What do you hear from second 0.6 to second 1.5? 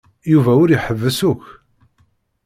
ur iḥebbes akk.